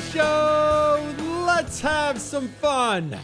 [0.00, 1.14] Show.
[1.46, 3.18] Let's have some fun.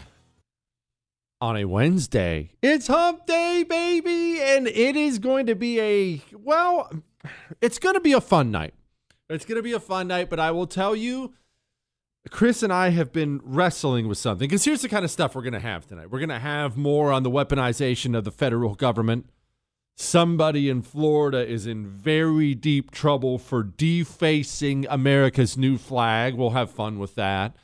[1.41, 6.91] On a Wednesday, it's hump day, baby, and it is going to be a, well,
[7.61, 8.73] it's going to be a fun night.
[9.29, 11.33] It's going to be a fun night, but I will tell you,
[12.29, 15.41] Chris and I have been wrestling with something because here's the kind of stuff we're
[15.41, 16.11] going to have tonight.
[16.11, 19.29] We're going to have more on the weaponization of the federal government.
[19.99, 26.35] Somebody in Florida is in very deep trouble for defacing America's new flag.
[26.35, 27.55] We'll have fun with that.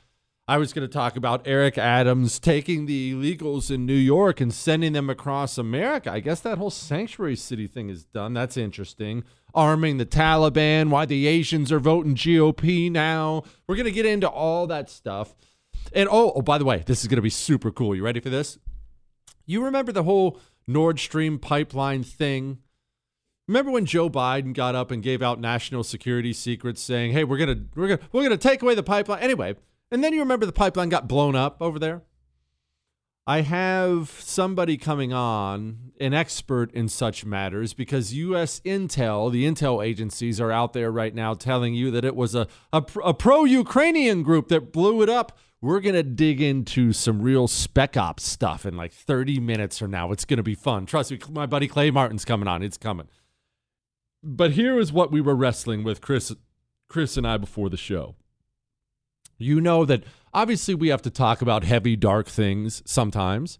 [0.47, 4.51] I was going to talk about Eric Adams taking the illegals in New York and
[4.51, 6.11] sending them across America.
[6.11, 8.33] I guess that whole sanctuary city thing is done.
[8.33, 9.23] That's interesting.
[9.53, 13.43] Arming the Taliban, why the Asians are voting GOP now.
[13.67, 15.35] We're going to get into all that stuff.
[15.93, 17.93] And oh, oh, by the way, this is going to be super cool.
[17.95, 18.57] You ready for this?
[19.45, 22.59] You remember the whole Nord Stream pipeline thing?
[23.47, 27.37] Remember when Joe Biden got up and gave out national security secrets saying, "Hey, we're
[27.37, 29.55] going to we're going to we're going to take away the pipeline." Anyway,
[29.91, 32.03] and then you remember the pipeline got blown up over there?
[33.25, 38.59] I have somebody coming on, an expert in such matters, because U.S.
[38.65, 42.47] Intel, the intel agencies, are out there right now telling you that it was a,
[42.73, 45.37] a, a pro Ukrainian group that blew it up.
[45.63, 49.91] We're going to dig into some real spec ops stuff in like 30 minutes from
[49.91, 50.11] now.
[50.11, 50.85] It's going to be fun.
[50.85, 52.61] Trust me, my buddy Clay Martin's coming on.
[52.61, 53.07] It's coming.
[54.21, 56.35] But here is what we were wrestling with, Chris,
[56.89, 58.15] Chris and I, before the show.
[59.37, 60.03] You know that
[60.33, 63.57] obviously we have to talk about heavy, dark things sometimes.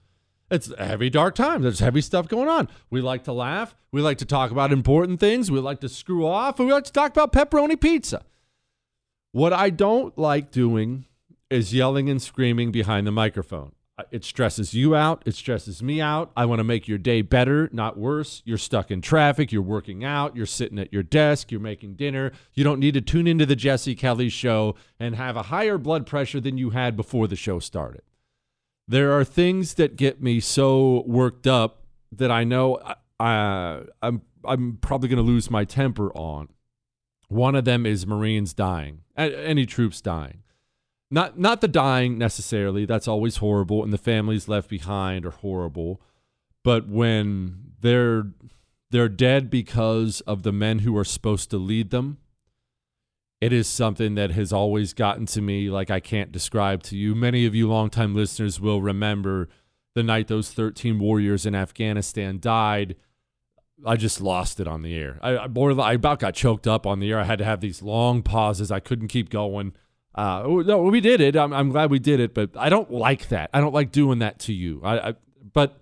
[0.52, 1.62] It's heavy, dark time.
[1.62, 2.68] There's heavy stuff going on.
[2.90, 3.78] We like to laugh.
[3.94, 5.50] We like to talk about important things.
[5.50, 6.60] We like to screw off.
[6.60, 8.26] And we like to talk about pepperoni pizza.
[9.32, 11.06] What I don't like doing
[11.54, 13.74] is yelling and screaming behind the microphone.
[14.12, 15.22] It stresses you out.
[15.26, 16.32] It stresses me out.
[16.36, 18.42] I want to make your day better, not worse.
[18.44, 19.52] You're stuck in traffic.
[19.52, 20.36] You're working out.
[20.36, 21.52] You're sitting at your desk.
[21.52, 22.32] You're making dinner.
[22.54, 26.08] You don't need to tune into the Jesse Kelly show and have a higher blood
[26.08, 28.02] pressure than you had before the show started.
[28.88, 32.82] There are things that get me so worked up that I know
[33.20, 36.50] uh, I'm I'm probably going to lose my temper on.
[37.30, 40.43] One of them is Marines dying, any troops dying.
[41.14, 42.86] Not not the dying necessarily.
[42.86, 46.02] That's always horrible, and the families left behind are horrible.
[46.64, 48.32] But when they're
[48.90, 52.18] they're dead because of the men who are supposed to lead them,
[53.40, 57.14] it is something that has always gotten to me like I can't describe to you.
[57.14, 59.50] Many of you longtime listeners will remember
[59.94, 62.96] the night those 13 warriors in Afghanistan died
[63.86, 65.20] I just lost it on the air.
[65.22, 67.20] I, I, I about got choked up on the air.
[67.20, 68.72] I had to have these long pauses.
[68.72, 69.74] I couldn't keep going.
[70.16, 71.36] Uh, no, we did it.
[71.36, 73.50] I'm, I'm glad we did it, but I don't like that.
[73.54, 74.82] I don't like doing that to you.
[74.84, 75.14] I, I
[75.54, 75.80] but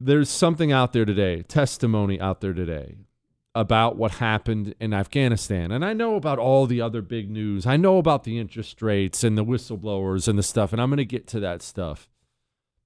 [0.00, 2.96] there's something out there today, testimony out there today
[3.54, 5.70] about what happened in Afghanistan.
[5.70, 7.66] And I know about all the other big news.
[7.66, 10.96] I know about the interest rates and the whistleblowers and the stuff, and I'm going
[10.96, 12.08] to get to that stuff.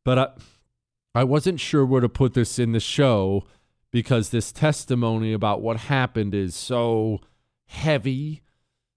[0.05, 0.29] But I
[1.17, 3.45] I wasn't sure where to put this in the show
[3.91, 7.21] because this testimony about what happened is so
[7.69, 8.43] heavy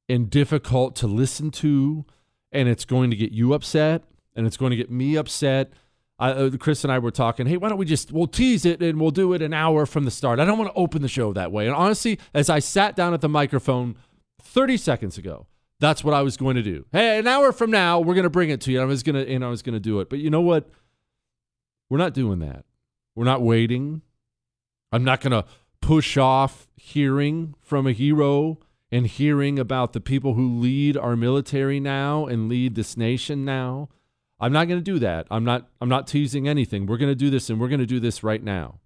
[0.10, 2.04] and difficult to listen to,
[2.52, 4.04] and it's going to get you upset,
[4.36, 5.72] and it's going to get me upset.
[6.18, 7.46] I, uh, Chris and I were talking.
[7.46, 10.04] Hey, why don't we just we'll tease it and we'll do it an hour from
[10.04, 10.40] the start.
[10.40, 11.66] I don't want to open the show that way.
[11.66, 13.96] And honestly, as I sat down at the microphone
[14.42, 15.48] 30 seconds ago,
[15.80, 16.86] that's what I was going to do.
[16.92, 18.82] Hey, an hour from now, we're going to bring it to you.
[18.82, 20.10] I was going to and I was going to do it.
[20.10, 20.70] But you know what?
[21.90, 22.66] We're not doing that.
[23.16, 24.02] We're not waiting.
[24.92, 25.46] I'm not going to
[25.82, 28.60] push off hearing from a hero
[28.92, 33.90] and hearing about the people who lead our military now and lead this nation now.
[34.40, 35.28] I'm not going to do that.
[35.30, 36.86] I'm not I'm not teasing anything.
[36.86, 38.80] We're going to do this and we're going to do this right now.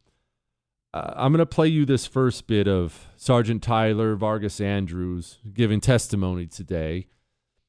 [0.93, 5.81] Uh, I'm going to play you this first bit of Sergeant Tyler Vargas Andrews giving
[5.81, 7.07] testimony today.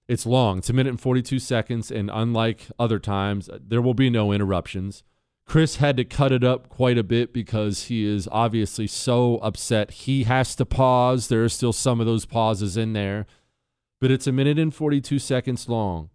[0.08, 0.58] It's long.
[0.58, 5.02] It's a minute and 42 seconds and unlike other times, there will be no interruptions.
[5.46, 9.90] Chris had to cut it up quite a bit because he is obviously so upset.
[9.90, 11.28] He has to pause.
[11.28, 13.26] There are still some of those pauses in there,
[14.00, 16.10] but it's a minute and 42 seconds long.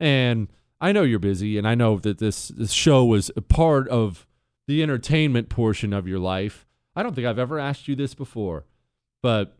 [0.00, 0.48] And
[0.80, 4.26] I know you're busy, and I know that this, this show was a part of
[4.66, 6.66] the entertainment portion of your life.
[6.96, 8.64] I don't think I've ever asked you this before,
[9.22, 9.56] but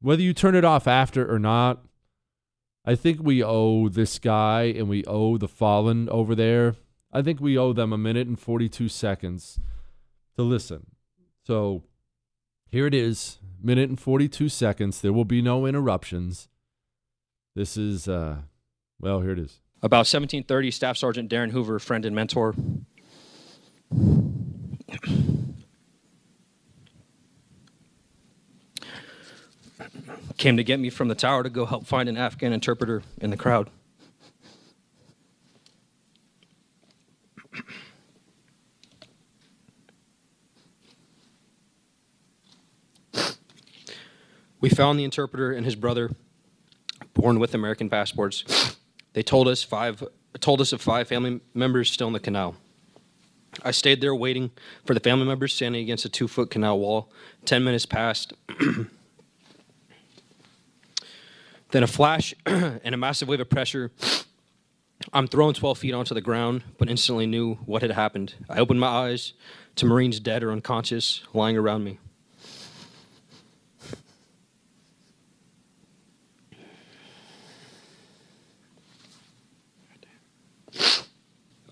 [0.00, 1.84] whether you turn it off after or not,
[2.84, 6.76] I think we owe this guy and we owe the fallen over there
[7.12, 9.58] I think we owe them a minute and 42 seconds
[10.36, 10.86] to listen.
[11.46, 11.82] So
[12.68, 15.00] here it is, minute and 42 seconds.
[15.00, 16.48] There will be no interruptions.
[17.56, 18.42] This is, uh,
[19.00, 19.60] well, here it is.
[19.82, 22.54] About 1730, Staff Sergeant Darin Hoover, friend and mentor.
[30.40, 33.30] came to get me from the tower to go help find an Afghan interpreter in
[33.30, 33.68] the crowd.
[44.60, 46.10] We found the interpreter and his brother,
[47.14, 48.76] born with American passports.
[49.14, 50.04] They told us five
[50.38, 52.54] told us of five family members still in the canal.
[53.64, 54.52] I stayed there waiting
[54.84, 57.10] for the family members standing against a two foot canal wall.
[57.44, 58.32] Ten minutes passed.
[61.70, 63.90] then a flash and a massive wave of pressure.
[65.12, 68.34] I'm thrown 12 feet onto the ground, but instantly knew what had happened.
[68.48, 69.32] I opened my eyes
[69.76, 71.98] to Marines dead or unconscious lying around me.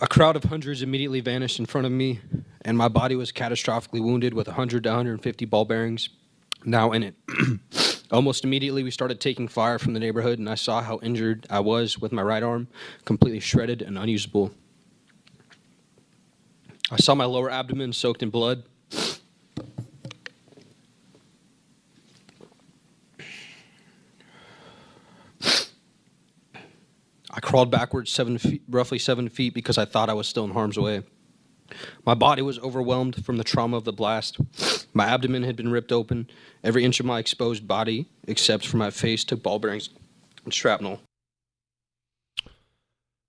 [0.01, 2.21] A crowd of hundreds immediately vanished in front of me,
[2.63, 6.09] and my body was catastrophically wounded with 100 to 150 ball bearings
[6.65, 7.15] now in it.
[8.11, 11.61] Almost immediately, we started taking fire from the neighborhood, and I saw how injured I
[11.61, 12.69] was with my right arm,
[13.05, 14.53] completely shredded and unusable.
[16.91, 18.65] I saw my lower abdomen soaked in blood,
[27.39, 30.51] I crawled backwards seven feet, roughly seven feet because I thought I was still in
[30.51, 31.03] harm's way.
[32.05, 34.39] My body was overwhelmed from the trauma of the blast.
[34.95, 36.29] My abdomen had been ripped open.
[36.65, 39.91] Every inch of my exposed body, except for my face, took ball bearings
[40.45, 41.01] and shrapnel.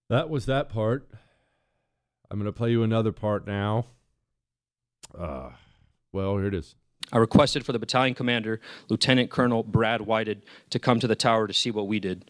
[0.10, 1.08] That was that part.
[2.32, 3.86] I'm going to play you another part now.
[5.18, 5.52] Uh,
[6.12, 6.76] well, here it is.
[7.12, 11.48] I requested for the battalion commander, Lieutenant Colonel Brad Whited, to come to the tower
[11.48, 12.30] to see what we did.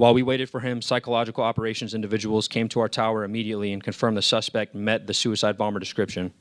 [0.00, 4.16] While we waited for him, psychological operations individuals came to our tower immediately and confirmed
[4.16, 6.32] the suspect met the suicide bomber description.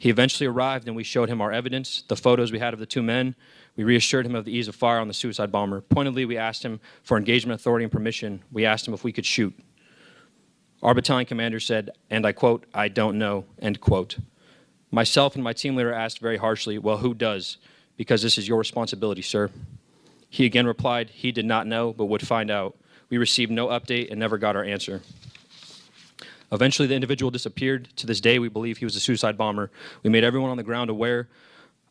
[0.00, 2.86] He eventually arrived and we showed him our evidence, the photos we had of the
[2.86, 3.36] two men.
[3.76, 5.80] We reassured him of the ease of fire on the suicide bomber.
[5.80, 8.42] Pointedly, we asked him for engagement authority and permission.
[8.50, 9.56] We asked him if we could shoot.
[10.82, 14.18] Our battalion commander said, and I quote, I don't know, end quote.
[14.90, 17.58] Myself and my team leader asked very harshly, Well, who does?
[17.96, 19.50] Because this is your responsibility, sir.
[20.28, 22.76] He again replied, He did not know, but would find out.
[23.10, 25.02] We received no update and never got our answer.
[26.50, 27.88] Eventually, the individual disappeared.
[27.96, 29.70] To this day, we believe he was a suicide bomber.
[30.02, 31.28] We made everyone on the ground aware.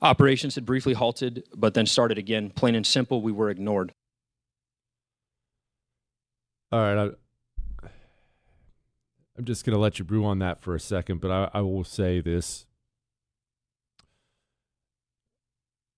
[0.01, 2.51] Operations had briefly halted, but then started again.
[2.51, 3.93] Plain and simple, we were ignored.
[6.71, 7.15] All right.
[7.83, 7.87] I,
[9.37, 11.61] I'm just going to let you brew on that for a second, but I, I
[11.61, 12.65] will say this.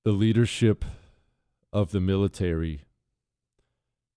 [0.04, 0.86] The leadership
[1.72, 2.82] of the military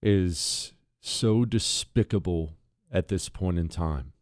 [0.00, 2.54] is so despicable
[2.90, 4.12] at this point in time.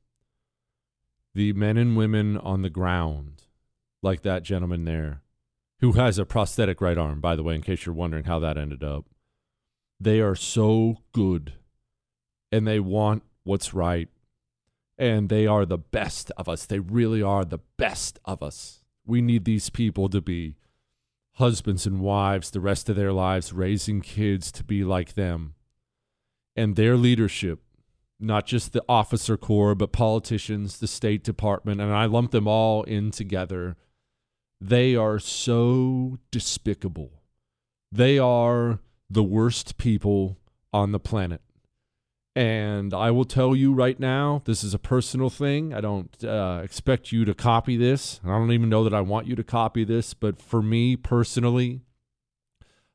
[1.34, 3.42] The men and women on the ground,
[4.02, 5.22] like that gentleman there,
[5.80, 8.56] who has a prosthetic right arm, by the way, in case you're wondering how that
[8.56, 9.04] ended up,
[10.00, 11.52] they are so good
[12.50, 14.08] and they want what's right.
[14.98, 16.66] And they are the best of us.
[16.66, 18.82] They really are the best of us.
[19.06, 20.56] We need these people to be
[21.34, 25.54] husbands and wives the rest of their lives, raising kids to be like them.
[26.60, 27.60] And their leadership,
[28.18, 32.82] not just the officer corps, but politicians, the State Department, and I lump them all
[32.82, 33.78] in together.
[34.60, 37.22] They are so despicable.
[37.90, 40.36] They are the worst people
[40.70, 41.40] on the planet.
[42.36, 45.72] And I will tell you right now, this is a personal thing.
[45.72, 48.20] I don't uh, expect you to copy this.
[48.22, 50.12] I don't even know that I want you to copy this.
[50.12, 51.80] But for me personally,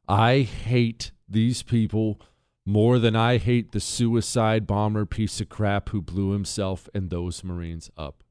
[0.07, 2.21] I hate these people
[2.65, 7.43] more than I hate the suicide bomber piece of crap who blew himself and those
[7.43, 8.23] Marines up.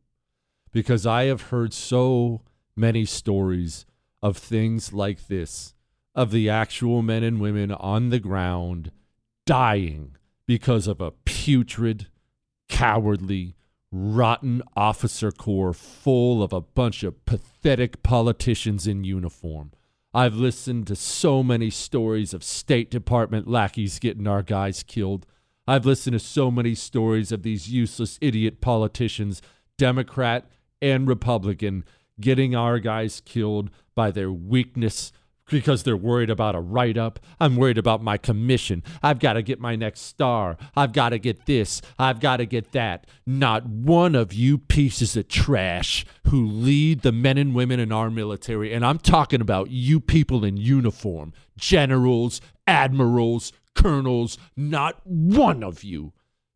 [0.72, 2.42] Because I have heard so
[2.74, 3.86] many stories
[4.22, 5.74] of things like this
[6.14, 8.90] of the actual men and women on the ground
[9.46, 12.08] dying because of a putrid,
[12.68, 13.56] cowardly,
[13.90, 19.70] rotten officer corps full of a bunch of pathetic politicians in uniform.
[20.16, 25.26] I've listened to so many stories of State Department lackeys getting our guys killed.
[25.66, 29.42] I've listened to so many stories of these useless idiot politicians,
[29.76, 30.48] Democrat
[30.80, 31.84] and Republican,
[32.20, 35.10] getting our guys killed by their weakness
[35.50, 37.20] because they're worried about a write up.
[37.38, 38.82] I'm worried about my commission.
[39.02, 40.56] I've got to get my next star.
[40.76, 41.82] I've got to get this.
[41.98, 43.06] I've got to get that.
[43.26, 48.10] Not one of you pieces of trash who lead the men and women in our
[48.10, 55.84] military, and I'm talking about you people in uniform generals, admirals, colonels, not one of
[55.84, 56.12] you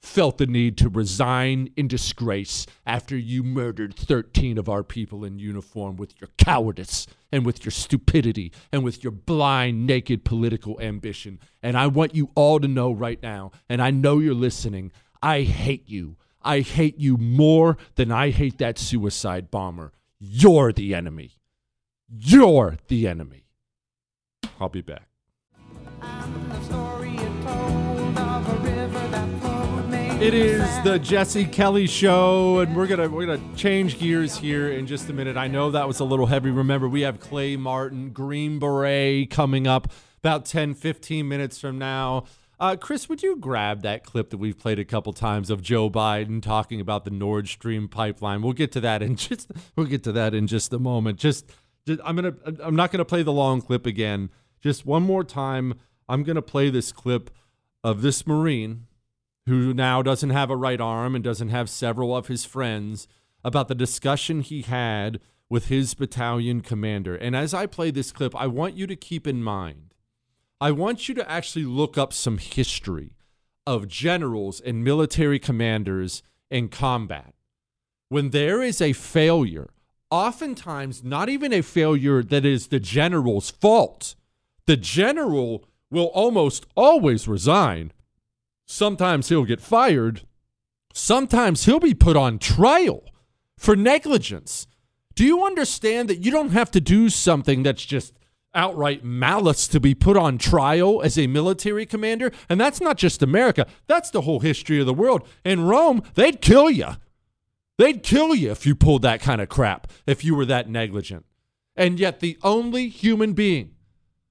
[0.08, 5.38] felt the need to resign in disgrace after you murdered 13 of our people in
[5.38, 11.38] uniform with your cowardice and with your stupidity and with your blind, naked political ambition.
[11.62, 15.42] And I want you all to know right now, and I know you're listening, I
[15.42, 16.16] hate you.
[16.42, 19.92] I hate you more than I hate that suicide bomber.
[20.18, 21.32] You're the enemy.
[22.08, 23.44] You're the enemy.
[24.58, 25.07] I'll be back.
[30.20, 34.84] It is the Jesse Kelly show, and we're gonna we're gonna change gears here in
[34.84, 35.36] just a minute.
[35.36, 36.50] I know that was a little heavy.
[36.50, 42.24] Remember, we have Clay Martin, Green Beret coming up about 10, 15 minutes from now.
[42.58, 45.88] Uh, Chris, would you grab that clip that we've played a couple times of Joe
[45.88, 48.42] Biden talking about the Nord Stream pipeline?
[48.42, 51.20] We'll get to that in just we'll get to that in just a moment.
[51.20, 51.48] Just,
[51.86, 54.30] just I'm gonna I'm not gonna play the long clip again.
[54.60, 55.74] Just one more time,
[56.08, 57.30] I'm gonna play this clip
[57.84, 58.87] of this Marine
[59.48, 63.08] who now doesn't have a right arm and doesn't have several of his friends,
[63.44, 67.16] about the discussion he had with his battalion commander.
[67.16, 69.94] And as I play this clip, I want you to keep in mind,
[70.60, 73.12] I want you to actually look up some history
[73.66, 77.34] of generals and military commanders in combat.
[78.08, 79.68] When there is a failure,
[80.10, 84.14] oftentimes not even a failure that is the general's fault,
[84.66, 87.92] the general will almost always resign
[88.70, 90.26] Sometimes he'll get fired.
[90.92, 93.02] Sometimes he'll be put on trial
[93.56, 94.66] for negligence.
[95.14, 98.12] Do you understand that you don't have to do something that's just
[98.54, 102.30] outright malice to be put on trial as a military commander?
[102.50, 105.26] And that's not just America, that's the whole history of the world.
[105.46, 106.88] In Rome, they'd kill you.
[107.78, 111.24] They'd kill you if you pulled that kind of crap, if you were that negligent.
[111.74, 113.76] And yet, the only human being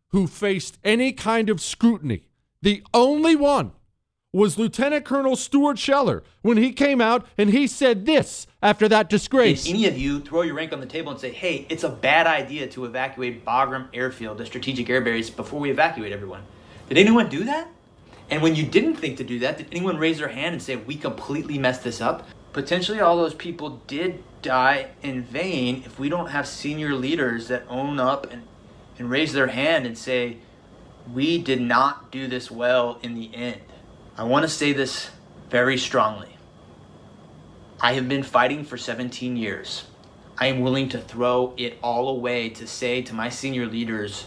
[0.09, 2.27] who faced any kind of scrutiny,
[2.61, 3.71] the only one
[4.33, 9.09] was Lieutenant Colonel Stuart Scheller when he came out and he said this after that
[9.09, 9.63] disgrace.
[9.63, 11.89] Did any of you throw your rank on the table and say, hey, it's a
[11.89, 16.43] bad idea to evacuate Bagram Airfield, the strategic air base, before we evacuate everyone?
[16.89, 17.69] Did anyone do that?
[18.29, 20.75] And when you didn't think to do that, did anyone raise their hand and say,
[20.75, 22.27] we completely messed this up?
[22.51, 27.63] Potentially all those people did die in vain if we don't have senior leaders that
[27.69, 28.43] own up and,
[28.99, 30.37] and raise their hand and say,
[31.13, 33.61] we did not do this well in the end.
[34.19, 35.11] I want to say this
[35.51, 36.35] very strongly.
[37.79, 39.85] I have been fighting for 17 years.
[40.39, 44.25] I am willing to throw it all away to say to my senior leaders,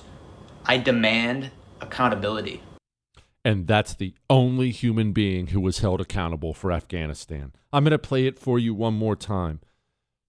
[0.64, 2.62] I demand accountability.
[3.44, 7.52] And that's the only human being who was held accountable for Afghanistan.
[7.72, 9.58] I'm going to play it for you one more time.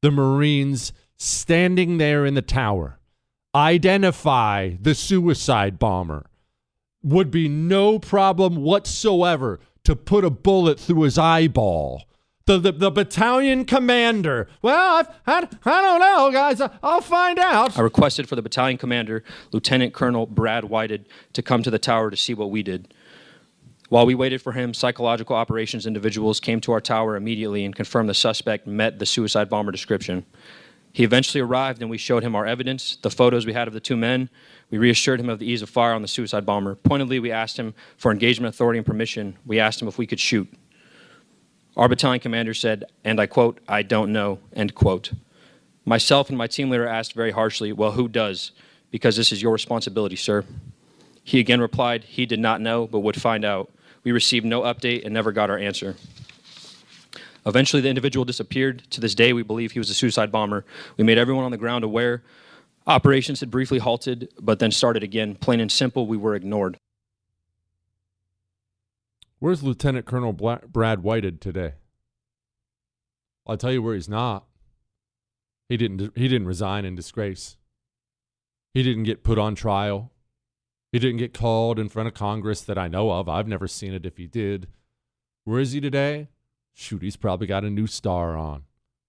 [0.01, 2.97] The Marines standing there in the tower
[3.53, 6.25] identify the suicide bomber.
[7.03, 12.03] Would be no problem whatsoever to put a bullet through his eyeball.
[12.45, 14.47] The, the, the battalion commander.
[14.61, 16.61] Well, I've, I, I don't know, guys.
[16.83, 17.77] I'll find out.
[17.77, 22.09] I requested for the battalion commander, Lieutenant Colonel Brad Whited, to come to the tower
[22.09, 22.93] to see what we did.
[23.89, 28.09] While we waited for him, psychological operations individuals came to our tower immediately and confirmed
[28.09, 30.25] the suspect met the suicide bomber description.
[30.93, 33.79] He eventually arrived and we showed him our evidence, the photos we had of the
[33.79, 34.29] two men.
[34.69, 36.75] We reassured him of the ease of fire on the suicide bomber.
[36.75, 39.37] Pointedly, we asked him for engagement authority and permission.
[39.45, 40.51] We asked him if we could shoot.
[41.77, 45.13] Our battalion commander said, and I quote, I don't know, end quote.
[45.85, 48.51] Myself and my team leader asked very harshly, Well, who does?
[48.91, 50.43] Because this is your responsibility, sir.
[51.23, 53.71] He again replied, He did not know, but would find out.
[54.03, 55.95] We received no update and never got our answer.
[57.45, 58.83] Eventually, the individual disappeared.
[58.91, 60.65] To this day, we believe he was a suicide bomber.
[60.97, 62.23] We made everyone on the ground aware.
[62.87, 65.35] Operations had briefly halted, but then started again.
[65.35, 66.77] Plain and simple, we were ignored.
[69.39, 71.73] Where's Lieutenant Colonel Bla- Brad Whited today?
[73.47, 74.45] I'll tell you where he's not.
[75.67, 76.11] He didn't.
[76.15, 77.57] He didn't resign in disgrace.
[78.73, 80.11] He didn't get put on trial.
[80.91, 83.29] He didn't get called in front of Congress that I know of.
[83.29, 84.67] I've never seen it if he did.
[85.45, 86.27] Where is he today?
[86.73, 88.63] Shoot, he's probably got a new star on.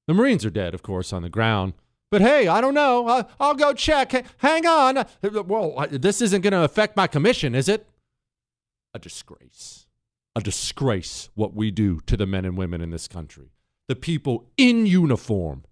[0.06, 1.74] The Marines are dead, of course, on the ground.
[2.10, 3.06] But hey, I don't know.
[3.06, 4.12] I'll, I'll go check.
[4.38, 5.06] Hang on.
[5.22, 7.88] Well, this isn't going to affect my commission, is it?
[8.92, 9.86] A disgrace.
[10.36, 13.52] A disgrace what we do to the men and women in this country.
[13.88, 15.64] The people in uniform.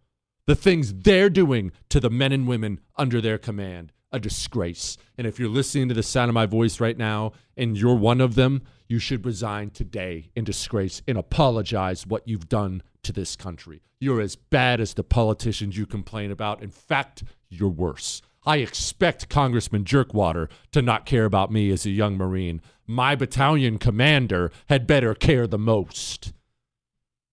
[0.46, 4.96] The things they're doing to the men and women under their command a disgrace.
[5.16, 8.20] And if you're listening to the sound of my voice right now and you're one
[8.20, 13.36] of them, you should resign today in disgrace and apologize what you've done to this
[13.36, 13.82] country.
[14.00, 16.62] You're as bad as the politicians you complain about.
[16.62, 18.22] In fact, you're worse.
[18.44, 22.62] I expect Congressman Jerkwater to not care about me as a young Marine.
[22.86, 26.32] My battalion commander had better care the most.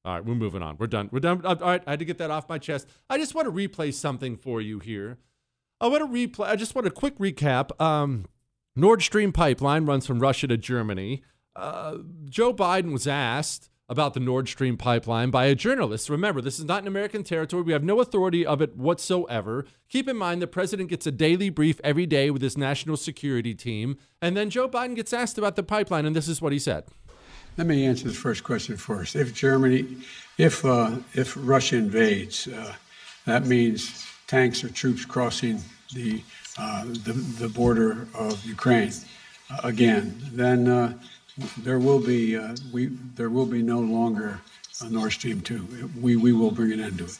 [0.03, 0.77] All right, we're moving on.
[0.77, 1.09] We're done.
[1.11, 1.45] We're done.
[1.45, 2.87] All right, I had to get that off my chest.
[3.09, 5.17] I just want to replay something for you here.
[5.79, 6.47] I want to replay.
[6.47, 7.79] I just want a quick recap.
[7.81, 8.25] Um,
[8.75, 11.23] Nord Stream pipeline runs from Russia to Germany.
[11.55, 16.09] Uh, Joe Biden was asked about the Nord Stream pipeline by a journalist.
[16.09, 17.63] Remember, this is not an American territory.
[17.63, 19.65] We have no authority of it whatsoever.
[19.89, 23.55] Keep in mind, the president gets a daily brief every day with his national security
[23.55, 23.97] team.
[24.21, 26.83] And then Joe Biden gets asked about the pipeline, and this is what he said.
[27.57, 29.15] Let me answer the first question first.
[29.15, 29.97] If Germany,
[30.37, 32.73] if uh, if Russia invades, uh,
[33.25, 35.61] that means tanks or troops crossing
[35.93, 36.21] the,
[36.57, 38.91] uh, the, the, border of Ukraine
[39.49, 40.93] uh, again, then uh,
[41.59, 44.41] there will be uh, we there will be no longer
[44.81, 45.65] a Nord Stream two.
[46.01, 47.19] We we will bring an end to it.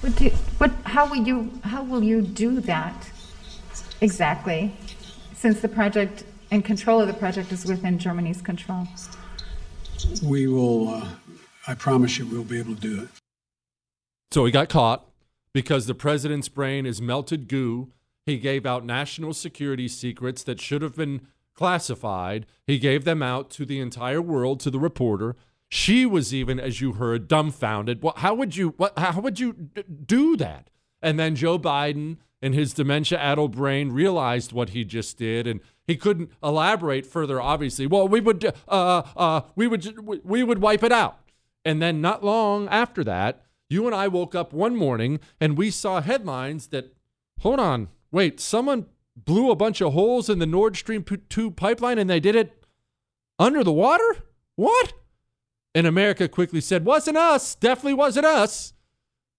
[0.00, 3.10] What, do, what how will you how will you do that
[4.00, 4.74] exactly?
[5.34, 8.88] Since the project and control of the project is within Germany's control.
[10.22, 10.88] We will.
[10.88, 11.08] Uh,
[11.66, 13.08] I promise you, we'll be able to do it.
[14.32, 15.09] So he got caught
[15.52, 17.92] because the president's brain is melted goo.
[18.26, 22.46] He gave out national security secrets that should have been classified.
[22.66, 25.36] He gave them out to the entire world, to the reporter.
[25.68, 28.02] She was even, as you heard, dumbfounded.
[28.02, 28.74] Well, how would you?
[28.76, 28.98] What?
[28.98, 30.68] How would you d- do that?
[31.00, 35.96] And then Joe Biden, in his dementia-addled brain, realized what he just did, and he
[35.96, 37.40] couldn't elaborate further.
[37.40, 41.20] Obviously, well, we would, uh, uh, we would, we would wipe it out.
[41.64, 45.70] And then, not long after that, you and I woke up one morning and we
[45.70, 46.94] saw headlines that,
[47.38, 51.98] hold on, wait, someone blew a bunch of holes in the Nord Stream 2 pipeline
[51.98, 52.64] and they did it
[53.38, 54.16] under the water?
[54.56, 54.92] What?
[55.74, 58.74] And America quickly said, wasn't us, definitely wasn't us.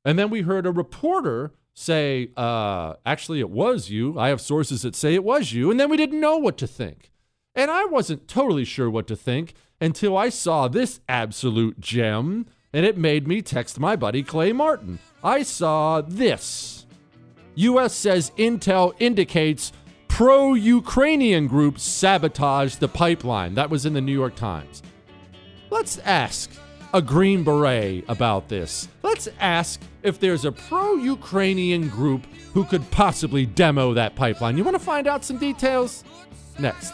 [0.06, 4.17] And then we heard a reporter say, uh, actually, it was you.
[4.17, 5.70] I have sources that say it was you.
[5.70, 7.12] And then we didn't know what to think.
[7.54, 12.86] And I wasn't totally sure what to think until I saw this absolute gem and
[12.86, 15.00] it made me text my buddy Clay Martin.
[15.24, 16.86] I saw this.
[17.56, 19.72] US says Intel indicates
[20.08, 23.56] pro Ukrainian group sabotaged the pipeline.
[23.56, 24.82] That was in the New York Times.
[25.70, 26.52] Let's ask
[26.94, 28.88] a Green Beret about this.
[29.04, 34.58] Let's ask if there's a pro Ukrainian group who could possibly demo that pipeline.
[34.58, 36.04] You want to find out some details?
[36.60, 36.94] Next.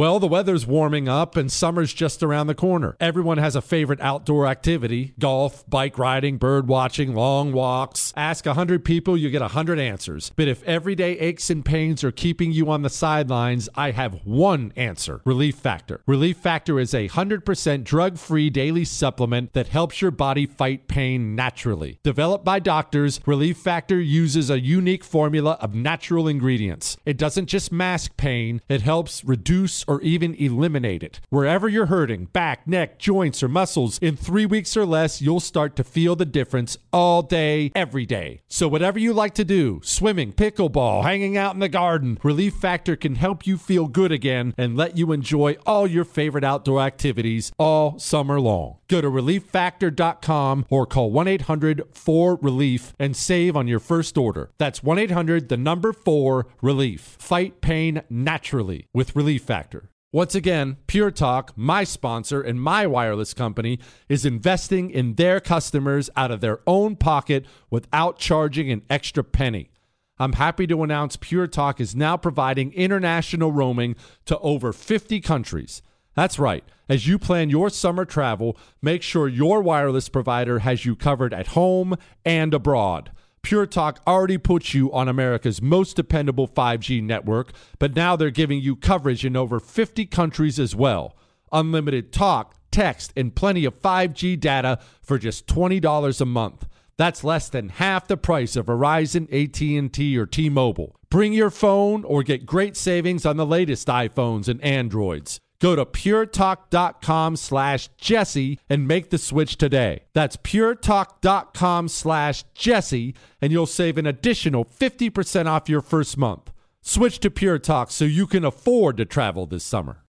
[0.00, 2.96] Well, the weather's warming up and summer's just around the corner.
[3.00, 8.10] Everyone has a favorite outdoor activity golf, bike riding, bird watching, long walks.
[8.16, 10.32] Ask 100 people, you get 100 answers.
[10.36, 14.72] But if everyday aches and pains are keeping you on the sidelines, I have one
[14.74, 16.00] answer Relief Factor.
[16.06, 21.34] Relief Factor is a 100% drug free daily supplement that helps your body fight pain
[21.34, 21.98] naturally.
[22.02, 26.96] Developed by doctors, Relief Factor uses a unique formula of natural ingredients.
[27.04, 31.20] It doesn't just mask pain, it helps reduce or even eliminate it.
[31.30, 35.74] Wherever you're hurting, back, neck, joints, or muscles, in three weeks or less, you'll start
[35.74, 38.40] to feel the difference all day, every day.
[38.48, 42.94] So, whatever you like to do swimming, pickleball, hanging out in the garden Relief Factor
[42.94, 47.50] can help you feel good again and let you enjoy all your favorite outdoor activities
[47.58, 48.79] all summer long.
[48.90, 54.50] Go to relieffactor.com or call 1 800 4 Relief and save on your first order.
[54.58, 57.16] That's 1 800 the number 4 Relief.
[57.20, 59.90] Fight pain naturally with Relief Factor.
[60.12, 66.10] Once again, Pure Talk, my sponsor and my wireless company, is investing in their customers
[66.16, 69.70] out of their own pocket without charging an extra penny.
[70.18, 75.80] I'm happy to announce Pure Talk is now providing international roaming to over 50 countries.
[76.20, 76.62] That's right.
[76.86, 81.46] As you plan your summer travel, make sure your wireless provider has you covered at
[81.56, 83.10] home and abroad.
[83.40, 88.60] Pure Talk already puts you on America's most dependable 5G network, but now they're giving
[88.60, 91.16] you coverage in over 50 countries as well.
[91.52, 96.68] Unlimited talk, text, and plenty of 5G data for just $20 a month.
[96.98, 100.96] That's less than half the price of Verizon, AT&T, or T-Mobile.
[101.08, 105.40] Bring your phone or get great savings on the latest iPhones and Androids.
[105.60, 110.04] Go to puretalk.com slash Jesse and make the switch today.
[110.14, 116.50] That's puretalk.com slash Jesse and you'll save an additional 50% off your first month.
[116.82, 120.02] Switch to Pure Talk so you can afford to travel this summer.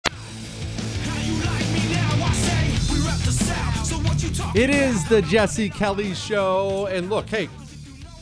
[4.54, 6.86] It is the Jesse Kelly Show.
[6.86, 7.48] And look, hey,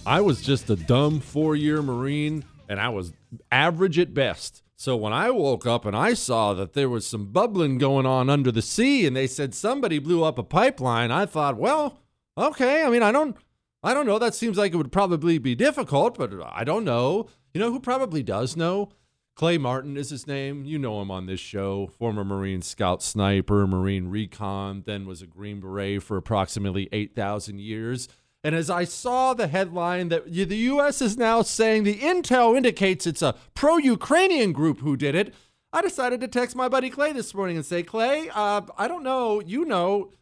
[0.05, 3.13] I was just a dumb four year Marine and I was
[3.51, 4.63] average at best.
[4.79, 8.29] So when I woke up and I saw that there was some bubbling going on
[8.29, 11.99] under the sea and they said somebody blew up a pipeline, I thought, well,
[12.37, 12.85] okay.
[12.85, 13.37] I mean, I don't
[13.83, 14.19] I don't know.
[14.19, 17.29] That seems like it would probably be difficult, but I don't know.
[17.55, 18.91] You know who probably does know?
[19.37, 20.65] Clay Martin is his name.
[20.65, 21.87] You know him on this show.
[21.87, 28.09] Former Marine Scout Sniper, Marine Recon, then was a Green Beret for approximately 8,000 years.
[28.47, 31.03] And as I saw the headline that the U.S.
[31.03, 35.35] is now saying the intel indicates it's a pro Ukrainian group who did it,
[35.73, 39.03] I decided to text my buddy Clay this morning and say, Clay, uh, I don't
[39.03, 40.13] know, you know,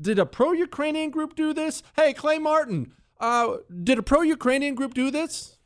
[0.00, 1.82] did a pro Ukrainian group do this?
[1.94, 5.58] Hey, Clay Martin, uh, did a pro Ukrainian group do this?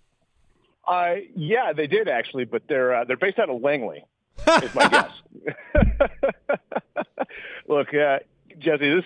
[0.88, 4.04] Uh, yeah, they did actually, but they're uh, they're based out of Langley.
[4.60, 5.12] is my guess.
[7.68, 8.18] Look, uh,
[8.62, 9.04] Jesse, this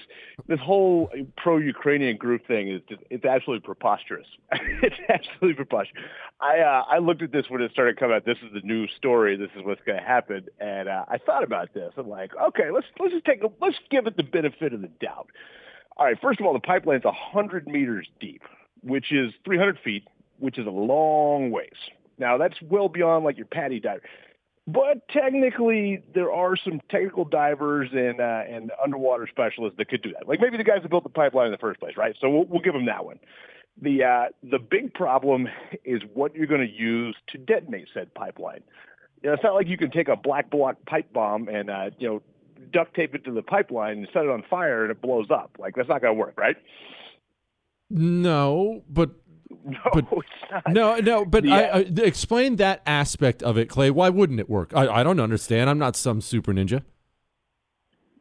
[0.48, 4.26] this whole pro-Ukrainian group thing is just, it's absolutely preposterous.
[4.52, 6.04] it's absolutely preposterous.
[6.40, 8.24] I uh, I looked at this when it started coming out.
[8.24, 9.36] This is the new story.
[9.36, 11.92] This is what's going to happen, and uh, I thought about this.
[11.96, 14.90] I'm like, okay, let's let's just take a, let's give it the benefit of the
[15.00, 15.28] doubt.
[15.96, 18.42] All right, first of all, the pipeline's 100 meters deep,
[18.82, 20.04] which is 300 feet
[20.38, 21.70] which is a long ways.
[22.18, 24.02] Now that's well beyond like your PADI diver.
[24.66, 30.12] But technically, there are some technical divers and uh, and underwater specialists that could do
[30.12, 30.26] that.
[30.26, 32.16] Like maybe the guys that built the pipeline in the first place, right?
[32.20, 33.20] So we'll, we'll give them that one.
[33.80, 35.46] The uh, the big problem
[35.84, 38.62] is what you're going to use to detonate said pipeline.
[39.22, 41.90] You know, it's not like you can take a black block pipe bomb and uh,
[41.98, 42.22] you know
[42.72, 45.52] duct tape it to the pipeline and set it on fire and it blows up.
[45.60, 46.56] Like that's not going to work, right?
[47.88, 49.10] No, but
[49.64, 50.62] No, But- it's not.
[50.68, 51.24] no, no.
[51.24, 51.54] But Yeah.
[51.54, 53.90] I, I, explain that aspect of it, Clay.
[53.90, 54.72] Why wouldn't it work?
[54.74, 55.70] I, I don't understand.
[55.70, 56.82] I'm not some super ninja.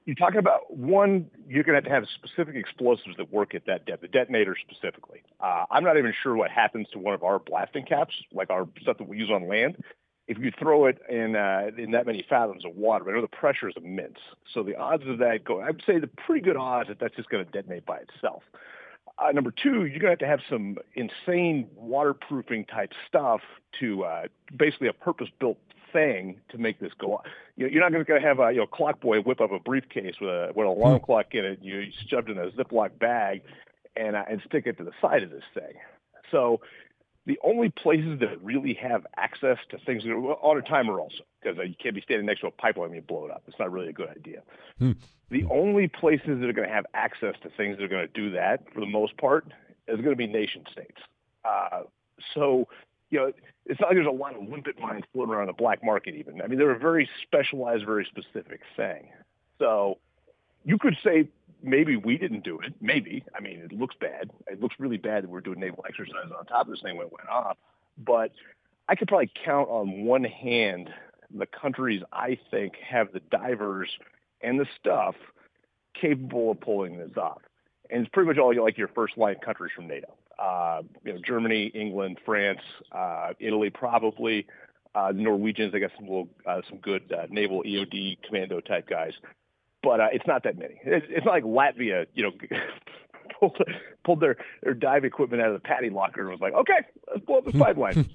[0.05, 3.65] You're talking about one, you're going to have to have specific explosives that work at
[3.65, 5.23] that depth, the detonator specifically.
[5.39, 8.67] Uh, I'm not even sure what happens to one of our blasting caps, like our
[8.81, 9.83] stuff that we use on land.
[10.27, 13.27] If you throw it in uh, in that many fathoms of water, I know the
[13.27, 14.17] pressure is immense.
[14.53, 17.29] So the odds of that going, I'd say the pretty good odds that that's just
[17.29, 18.43] going to detonate by itself.
[19.17, 23.41] Uh, number two, you're going to have to have some insane waterproofing type stuff
[23.79, 24.23] to uh,
[24.57, 25.57] basically a purpose-built
[25.93, 27.23] thing to make this go on.
[27.55, 29.59] You know, you're not going to have a you know clock boy whip up a
[29.59, 31.59] briefcase with a with an alarm clock in it.
[31.61, 33.41] You shoved in a Ziploc bag
[33.95, 35.73] and uh, and stick it to the side of this thing.
[36.31, 36.59] So
[37.25, 41.23] the only places that really have access to things that are on a timer also
[41.41, 43.43] because uh, you can't be standing next to a pipeline and you blow it up.
[43.47, 44.41] It's not really a good idea.
[45.31, 48.13] The only places that are going to have access to things that are going to
[48.13, 49.45] do that for the most part
[49.87, 51.01] is going to be nation states.
[51.43, 51.81] Uh,
[52.33, 52.67] so,
[53.09, 53.31] you know,
[53.65, 56.41] it's not like there's a lot of limpet mines floating around the black market even.
[56.41, 59.09] I mean, they're a very specialized, very specific thing.
[59.57, 59.97] So
[60.63, 61.29] you could say
[61.65, 62.73] maybe we didn't do it.
[62.79, 63.23] Maybe.
[63.35, 64.31] I mean, it looks bad.
[64.47, 67.07] It looks really bad that we're doing naval exercise on top of this thing when
[67.07, 67.57] it went off.
[67.97, 68.31] But
[68.87, 70.89] I could probably count on one hand
[71.35, 73.89] the countries I think have the divers
[74.41, 75.15] and the stuff
[75.99, 77.41] capable of pulling this off.
[77.89, 80.13] And it's pretty much all like your first line countries from NATO.
[80.37, 82.59] Uh, you know, Germany, England, France,
[82.91, 84.45] uh, Italy, probably.
[84.93, 88.87] Uh, the Norwegians, they got some little, uh, some good uh, naval EOD commando type
[88.87, 89.13] guys,
[89.85, 90.81] but uh, it's not that many.
[90.83, 92.31] It's, it's not like Latvia, you know,
[93.39, 93.57] pulled,
[94.03, 97.23] pulled their, their dive equipment out of the paddy locker and was like, okay, let's
[97.23, 98.09] blow up this pipeline.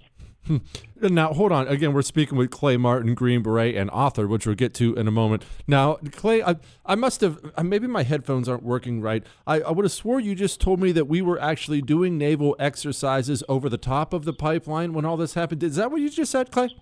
[1.01, 1.69] Now, hold on.
[1.69, 5.07] Again, we're speaking with Clay Martin, Green Beret, and author, which we'll get to in
[5.07, 5.45] a moment.
[5.69, 9.25] Now, Clay, I, I must have, maybe my headphones aren't working right.
[9.47, 12.57] I, I would have swore you just told me that we were actually doing naval
[12.59, 15.63] exercises over the top of the pipeline when all this happened.
[15.63, 16.75] Is that what you just said, Clay?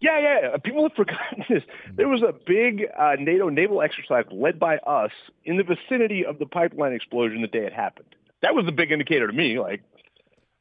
[0.00, 0.56] Yeah, yeah.
[0.56, 1.62] People have forgotten this.
[1.94, 5.12] There was a big uh, NATO naval exercise led by us
[5.44, 8.14] in the vicinity of the pipeline explosion the day it happened.
[8.42, 9.60] That was the big indicator to me.
[9.60, 9.82] Like,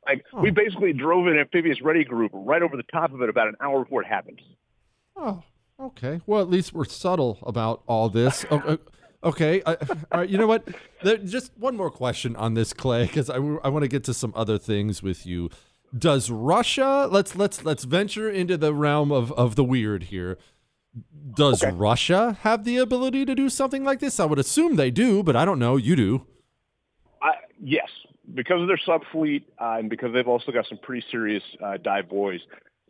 [0.05, 3.47] like we basically drove an amphibious ready group right over the top of it about
[3.47, 4.41] an hour before it happened.
[5.15, 5.43] Oh,
[5.79, 6.19] okay.
[6.25, 8.45] Well, at least we're subtle about all this.
[9.21, 9.61] Okay.
[9.65, 10.29] I, all right.
[10.29, 10.65] You know what?
[11.03, 14.31] There, just one more question on this, Clay, because I want to get to some
[14.35, 15.49] other things with you.
[15.97, 17.07] Does Russia?
[17.09, 20.37] Let's let's let's venture into the realm of of the weird here.
[21.35, 24.19] Does Russia have the ability to do something like this?
[24.19, 25.77] I would assume they do, but I don't know.
[25.77, 26.25] You do.
[27.21, 27.89] I, yes,
[28.33, 31.77] because of their sub fleet uh, and because they've also got some pretty serious uh,
[31.77, 32.41] dive boys,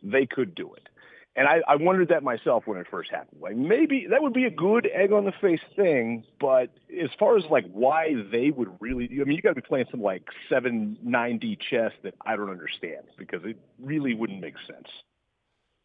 [0.02, 0.88] they could do it.
[1.36, 3.40] And I, I wondered that myself when it first happened.
[3.40, 7.36] Like maybe that would be a good egg on the face thing, but as far
[7.36, 10.24] as like why they would really, I mean, you got to be playing some like
[10.48, 14.88] seven nine D chess that I don't understand because it really wouldn't make sense.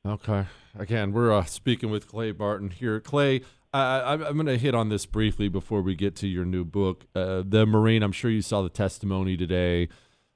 [0.05, 0.45] Okay.
[0.77, 2.99] Again, we're uh, speaking with Clay Martin here.
[2.99, 3.41] Clay,
[3.73, 7.05] I'm, I'm going to hit on this briefly before we get to your new book.
[7.15, 9.89] Uh, the Marine, I'm sure you saw the testimony today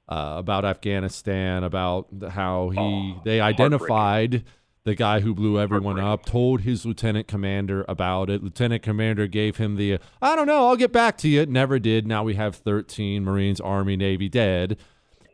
[0.08, 4.44] uh, about Afghanistan, about how he Oh, they identified
[4.84, 8.42] the guy who blew everyone up, told his lieutenant commander about it.
[8.42, 11.44] Lieutenant commander gave him the, I don't know, I'll get back to you.
[11.46, 12.06] Never did.
[12.06, 14.78] Now we have 13 Marines, Army, Navy dead.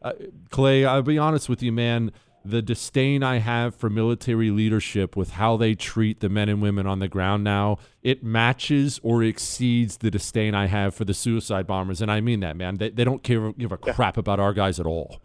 [0.03, 0.13] Uh,
[0.51, 2.11] Clay, I'll be honest with you, man.
[2.45, 6.87] The disdain I have for military leadership with how they treat the men and women
[6.87, 11.67] on the ground now, it matches or exceeds the disdain I have for the suicide
[11.67, 12.01] bombers.
[12.01, 12.77] And I mean that, man.
[12.77, 15.21] They, they don't care, give a crap about our guys at all.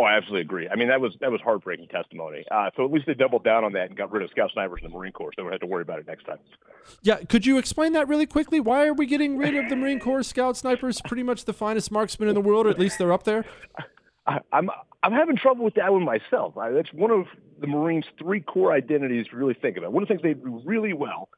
[0.00, 0.66] Oh, I absolutely agree.
[0.66, 2.42] I mean, that was that was heartbreaking testimony.
[2.50, 4.80] Uh, so at least they doubled down on that and got rid of scout snipers
[4.82, 6.38] in the Marine Corps, so we don't have to worry about it next time.
[7.02, 8.60] Yeah, could you explain that really quickly?
[8.60, 11.02] Why are we getting rid of the Marine Corps scout snipers?
[11.02, 13.44] Pretty much the finest marksmen in the world, or at least they're up there.
[14.26, 14.70] I, I'm
[15.02, 16.56] I'm having trouble with that one myself.
[16.56, 17.26] I, that's one of
[17.60, 19.92] the Marines' three core identities to really think about.
[19.92, 21.28] One of the things they do really well,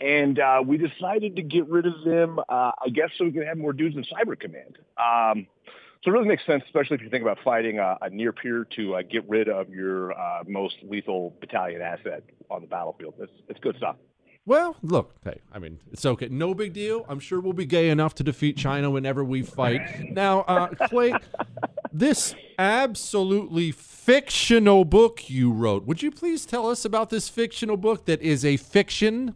[0.00, 2.40] and uh, we decided to get rid of them.
[2.40, 4.78] Uh, I guess so we can have more dudes in Cyber Command.
[4.98, 5.46] Um,
[6.02, 8.66] so it really makes sense, especially if you think about fighting a, a near peer
[8.76, 13.14] to uh, get rid of your uh, most lethal battalion asset on the battlefield.
[13.18, 13.96] It's, it's good stuff.
[14.46, 16.28] Well, look, hey, I mean, it's okay.
[16.28, 17.04] No big deal.
[17.08, 20.10] I'm sure we'll be gay enough to defeat China whenever we fight.
[20.10, 21.12] Now, uh, Clay,
[21.92, 28.06] this absolutely fictional book you wrote, would you please tell us about this fictional book
[28.06, 29.34] that is a fiction?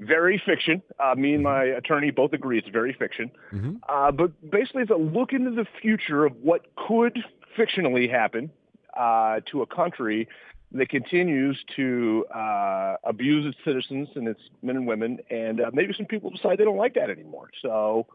[0.00, 0.82] Very fiction.
[0.98, 3.30] Uh, me and my attorney both agree it's very fiction.
[3.52, 3.76] Mm-hmm.
[3.88, 7.18] Uh, but basically, it's a look into the future of what could
[7.56, 8.50] fictionally happen
[8.96, 10.28] uh, to a country
[10.72, 15.94] that continues to uh, abuse its citizens and its men and women, and uh, maybe
[15.96, 18.06] some people decide they don't like that anymore, so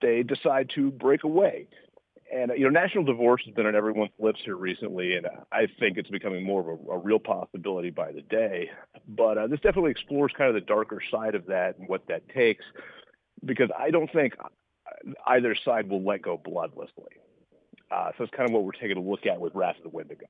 [0.00, 1.66] they decide to break away.
[2.30, 5.96] And you know, national divorce has been on everyone's lips here recently, and I think
[5.96, 8.70] it's becoming more of a, a real possibility by the day.
[9.08, 12.28] But uh, this definitely explores kind of the darker side of that and what that
[12.28, 12.64] takes,
[13.44, 14.34] because I don't think
[15.26, 17.16] either side will let go bloodlessly.
[17.90, 19.88] Uh, so it's kind of what we're taking a look at with Wrath of the
[19.96, 20.26] Wendigo.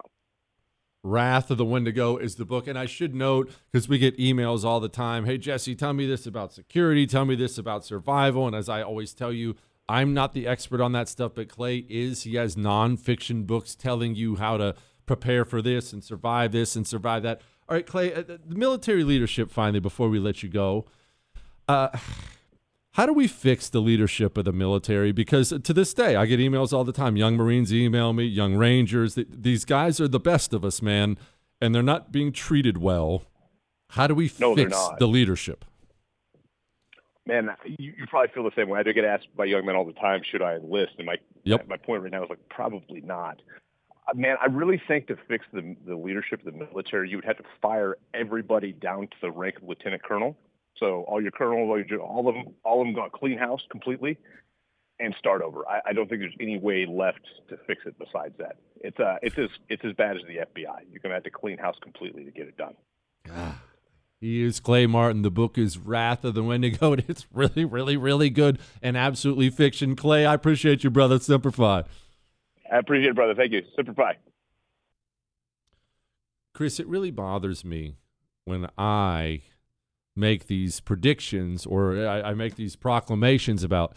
[1.03, 2.67] Wrath of the Wendigo is the book.
[2.67, 6.07] And I should note, because we get emails all the time hey, Jesse, tell me
[6.07, 8.47] this about security, tell me this about survival.
[8.47, 9.57] And as I always tell you,
[9.89, 12.25] I'm not the expert on that stuff, but Clay is.
[12.25, 14.75] He has nonfiction books telling you how to
[15.07, 17.41] prepare for this and survive this and survive that.
[17.69, 20.87] All right, Clay, uh, the military leadership, finally, before we let you go.
[21.67, 21.89] Uh,
[22.93, 25.13] how do we fix the leadership of the military?
[25.13, 27.17] Because to this day, I get emails all the time.
[27.17, 29.17] Young Marines email me, young Rangers.
[29.17, 31.17] These guys are the best of us, man,
[31.61, 33.23] and they're not being treated well.
[33.91, 35.65] How do we no, fix the leadership?
[37.29, 38.81] Man, you, you, probably feel the same way.
[38.81, 40.95] I do get asked by young men all the time, should I enlist?
[40.97, 41.69] And my yep.
[41.69, 43.41] my point right now is like probably not.
[44.09, 47.27] Uh, man, I really think to fix the the leadership of the military, you would
[47.27, 50.37] have to fire everybody down to the rank of lieutenant colonel.
[50.79, 53.63] So all your colonels, all, your, all of them, all of them got clean house
[53.69, 54.17] completely,
[54.99, 55.69] and start over.
[55.69, 58.57] I, I don't think there's any way left to fix it besides that.
[58.81, 60.81] It's uh, it's as it's as bad as the FBI.
[60.91, 62.75] You're gonna have to clean house completely to get it done.
[64.21, 65.23] He is Clay Martin.
[65.23, 66.93] The book is Wrath of the Wendigo.
[66.93, 69.95] And It's really, really, really good and absolutely fiction.
[69.95, 71.19] Clay, I appreciate you, brother.
[71.19, 71.85] Semper Fi.
[72.71, 73.35] I appreciate it, brother.
[73.35, 73.63] Thank you.
[73.77, 74.17] Semper Fi.
[76.53, 77.95] Chris, it really bothers me
[78.45, 79.43] when I
[80.17, 83.95] make these predictions or I, I make these proclamations about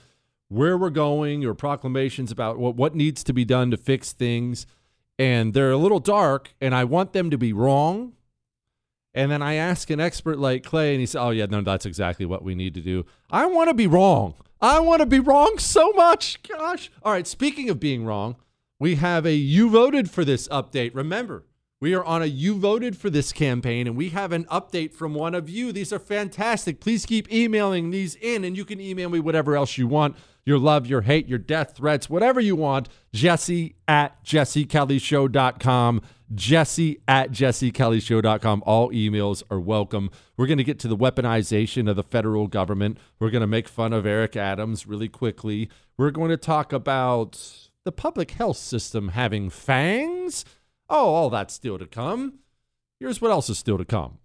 [0.50, 4.68] where we're going or proclamations about what, what needs to be done to fix things.
[5.18, 8.14] And they're a little dark, and I want them to be wrong
[9.14, 11.86] and then I ask an expert like Clay, and he says, Oh, yeah, no, that's
[11.86, 13.06] exactly what we need to do.
[13.30, 14.36] I want to be wrong.
[14.62, 16.42] I want to be wrong so much.
[16.44, 16.92] Gosh.
[17.04, 18.36] All right, speaking of being wrong,
[18.80, 20.92] we have a You Voted for This update.
[20.94, 21.46] Remember,
[21.80, 25.14] we are on a You Voted for This campaign, and we have an update from
[25.14, 25.72] one of you.
[25.72, 26.80] These are fantastic.
[26.80, 30.58] Please keep emailing these in, and you can email me whatever else you want your
[30.58, 32.90] love, your hate, your death threats, whatever you want.
[33.14, 36.02] Jesse at jessekellyshow.com.
[36.34, 38.64] Jesse at jessekellyshow.com.
[38.66, 40.10] All emails are welcome.
[40.38, 42.98] We're going to get to the weaponization of the federal government.
[43.20, 45.70] We're going to make fun of Eric Adams really quickly.
[45.98, 50.46] We're going to talk about the public health system having fangs.
[50.90, 52.40] Oh, all that's still to come.
[53.00, 54.20] Here's what else is still to come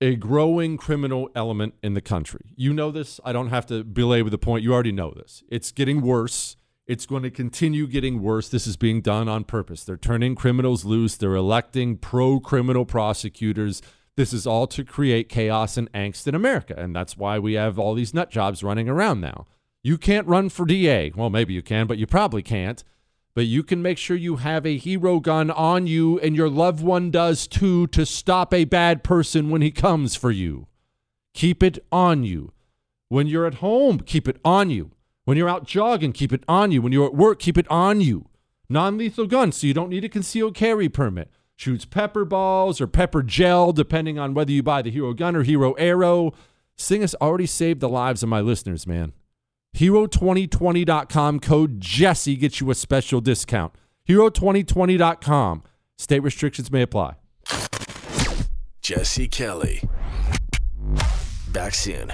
[0.00, 2.52] a growing criminal element in the country.
[2.56, 3.20] You know this.
[3.24, 4.62] I don't have to belabor the point.
[4.62, 5.42] You already know this.
[5.48, 6.56] It's getting worse.
[6.86, 8.50] It's going to continue getting worse.
[8.50, 9.84] This is being done on purpose.
[9.84, 11.16] They're turning criminals loose.
[11.16, 13.80] They're electing pro criminal prosecutors.
[14.16, 16.74] This is all to create chaos and angst in America.
[16.76, 19.46] And that's why we have all these nut jobs running around now.
[19.82, 21.10] You can't run for DA.
[21.16, 22.84] Well, maybe you can, but you probably can't.
[23.34, 26.82] But you can make sure you have a hero gun on you and your loved
[26.84, 30.68] one does too to stop a bad person when he comes for you.
[31.32, 32.52] Keep it on you.
[33.08, 34.90] When you're at home, keep it on you.
[35.24, 36.82] When you're out jogging, keep it on you.
[36.82, 38.26] When you're at work, keep it on you.
[38.68, 41.30] Non lethal gun, so you don't need a concealed carry permit.
[41.56, 45.42] shoots pepper balls or pepper gel, depending on whether you buy the Hero gun or
[45.42, 46.32] Hero arrow.
[46.76, 49.12] Has already saved the lives of my listeners, man.
[49.76, 53.74] Hero2020.com code Jesse gets you a special discount.
[54.08, 55.62] Hero2020.com.
[55.96, 57.16] State restrictions may apply.
[58.80, 59.88] Jesse Kelly.
[61.52, 62.12] Back soon.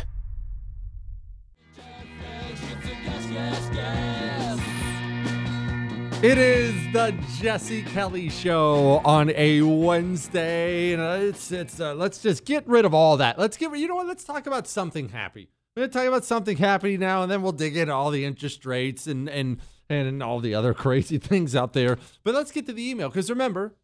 [6.22, 11.80] It is the Jesse Kelly Show on a Wednesday, and uh, it's it's.
[11.80, 13.38] Uh, let's just get rid of all that.
[13.38, 13.74] Let's get.
[13.74, 14.06] You know what?
[14.06, 15.48] Let's talk about something happy.
[15.74, 18.66] We're gonna talk about something happy now, and then we'll dig into all the interest
[18.66, 21.96] rates and and and all the other crazy things out there.
[22.22, 23.74] But let's get to the email because remember,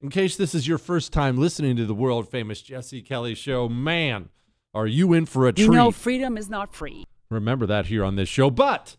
[0.00, 3.68] in case this is your first time listening to the world famous Jesse Kelly Show,
[3.68, 4.30] man,
[4.72, 5.66] are you in for a treat?
[5.66, 7.04] You know, freedom is not free.
[7.28, 8.96] Remember that here on this show, but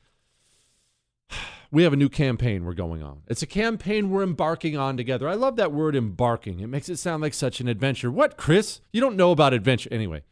[1.71, 3.21] we have a new campaign we're going on.
[3.27, 5.27] It's a campaign we're embarking on together.
[5.27, 6.59] I love that word embarking.
[6.59, 8.11] It makes it sound like such an adventure.
[8.11, 8.81] What, Chris?
[8.91, 9.89] You don't know about adventure.
[9.91, 10.23] Anyway,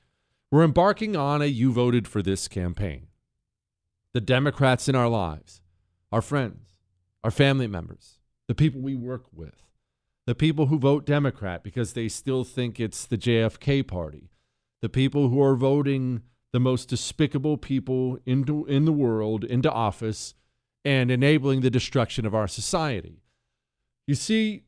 [0.52, 3.08] we're embarking on a You Voted for This campaign.
[4.14, 5.62] The Democrats in our lives,
[6.12, 6.76] our friends,
[7.24, 9.64] our family members, the people we work with,
[10.28, 14.30] the people who vote Democrat because they still think it's the JFK party,
[14.82, 16.22] the people who are voting
[16.52, 20.36] the most despicable people into, in the world into office
[20.86, 23.22] and enabling the destruction of our society.
[24.08, 24.64] You see,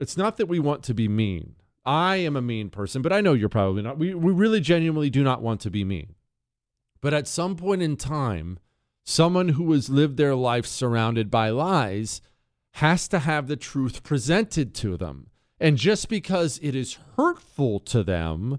[0.00, 1.56] it's not that we want to be mean.
[1.84, 3.98] I am a mean person, but I know you're probably not.
[3.98, 6.14] We, we really genuinely do not want to be mean.
[7.00, 8.58] But at some point in time,
[9.04, 12.20] someone who has lived their life surrounded by lies
[12.74, 15.30] has to have the truth presented to them.
[15.60, 18.58] And just because it is hurtful to them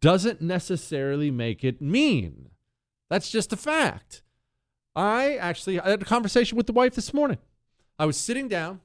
[0.00, 2.50] doesn't necessarily make it mean.
[3.08, 4.22] That's just a fact.
[4.96, 7.36] I actually I had a conversation with the wife this morning.
[7.98, 8.80] I was sitting down.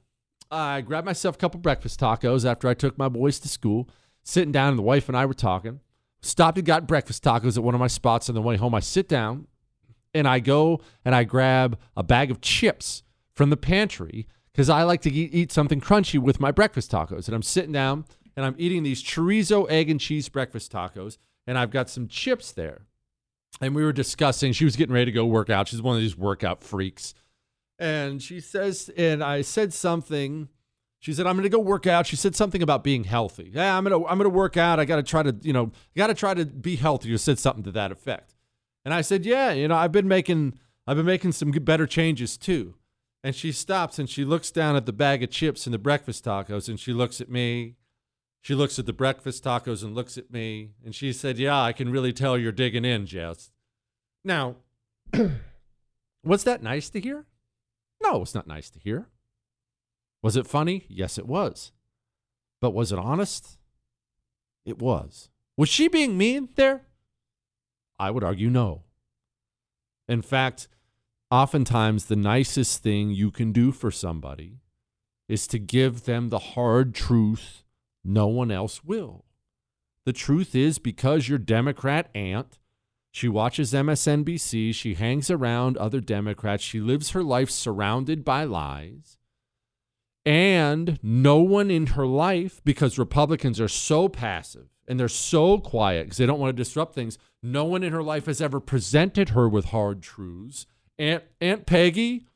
[0.50, 3.88] I grabbed myself a couple breakfast tacos after I took my boys to school.
[4.22, 5.80] Sitting down, and the wife and I were talking.
[6.20, 8.74] Stopped and got breakfast tacos at one of my spots on the way home.
[8.74, 9.48] I sit down
[10.14, 13.02] and I go and I grab a bag of chips
[13.34, 17.26] from the pantry because I like to eat, eat something crunchy with my breakfast tacos.
[17.26, 18.04] And I'm sitting down
[18.36, 22.52] and I'm eating these chorizo, egg, and cheese breakfast tacos, and I've got some chips
[22.52, 22.82] there
[23.60, 25.68] and we were discussing she was getting ready to go work out.
[25.68, 27.14] She's one of these workout freaks.
[27.78, 30.48] And she says and i said something.
[31.00, 32.06] She said i'm going to go work out.
[32.06, 33.50] She said something about being healthy.
[33.52, 34.80] Yeah i'm going to i'm going to work out.
[34.80, 37.08] I got to try to you know got to try to be healthy.
[37.08, 38.34] You said something to that effect.
[38.84, 42.36] And i said yeah you know i've been making i've been making some better changes
[42.36, 42.74] too.
[43.24, 46.24] And she stops and she looks down at the bag of chips and the breakfast
[46.24, 47.76] tacos and she looks at me
[48.42, 51.72] she looks at the breakfast tacos and looks at me, and she said, Yeah, I
[51.72, 53.52] can really tell you're digging in, Jess.
[54.24, 54.56] Now,
[56.24, 57.24] was that nice to hear?
[58.02, 59.06] No, it's not nice to hear.
[60.22, 60.84] Was it funny?
[60.88, 61.70] Yes, it was.
[62.60, 63.58] But was it honest?
[64.64, 65.30] It was.
[65.56, 66.82] Was she being mean there?
[67.98, 68.82] I would argue no.
[70.08, 70.66] In fact,
[71.30, 74.58] oftentimes the nicest thing you can do for somebody
[75.28, 77.61] is to give them the hard truth
[78.04, 79.24] no one else will.
[80.04, 82.58] The truth is, because your Democrat aunt,
[83.12, 89.18] she watches MSNBC, she hangs around other Democrats, she lives her life surrounded by lies.
[90.24, 96.04] And no one in her life, because Republicans are so passive and they're so quiet
[96.04, 99.30] because they don't want to disrupt things, no one in her life has ever presented
[99.30, 100.66] her with hard truths.
[100.98, 102.26] Aunt, Aunt Peggy,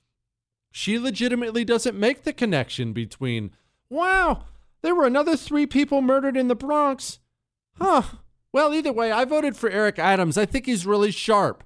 [0.71, 3.51] she legitimately doesn't make the connection between,
[3.89, 4.45] wow,
[4.87, 7.19] there were another three people murdered in the Bronx.
[7.77, 8.03] Huh.
[8.53, 10.39] Well, either way, I voted for Eric Adams.
[10.39, 11.65] I think he's really sharp.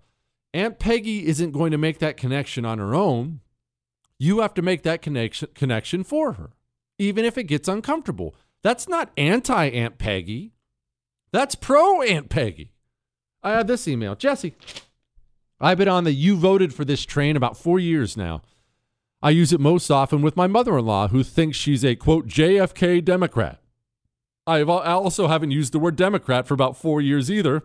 [0.54, 3.40] Aunt Peggy isn't going to make that connection on her own.
[4.18, 6.50] You have to make that connection connection for her,
[6.98, 8.34] even if it gets uncomfortable.
[8.62, 10.52] That's not anti Aunt Peggy.
[11.30, 12.72] That's pro Aunt Peggy.
[13.42, 14.14] I have this email.
[14.14, 14.54] Jesse,
[15.60, 18.40] I've been on the you voted for this train about four years now.
[19.22, 22.26] I use it most often with my mother in law, who thinks she's a quote
[22.26, 23.60] JFK Democrat.
[24.46, 27.62] I also haven't used the word Democrat for about four years either,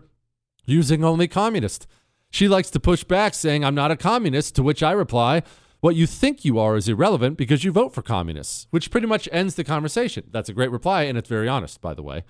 [0.66, 1.86] using only communist.
[2.30, 5.42] She likes to push back, saying, I'm not a communist, to which I reply,
[5.80, 9.28] What you think you are is irrelevant because you vote for communists, which pretty much
[9.30, 10.24] ends the conversation.
[10.30, 12.24] That's a great reply, and it's very honest, by the way.